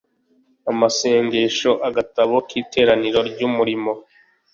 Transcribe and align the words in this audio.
amasengesho 0.71 1.71
agatabo 1.87 2.35
k 2.47 2.49
iteraniro 2.61 3.19
ry 3.29 3.41
umurimo 3.47 3.91